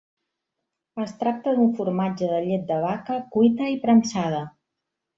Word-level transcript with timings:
Es 1.03 1.13
tracta 1.25 1.53
d'un 1.59 1.69
formatge 1.81 2.31
de 2.33 2.41
llet 2.49 2.65
de 2.73 2.81
vaca, 2.89 3.21
cuita 3.39 3.73
i 3.77 3.81
premsada. 3.89 4.43